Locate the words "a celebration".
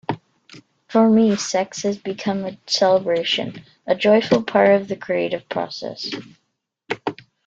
2.43-3.63